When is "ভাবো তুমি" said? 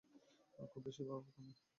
1.05-1.51